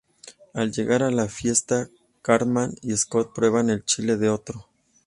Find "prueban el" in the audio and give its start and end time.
3.35-3.85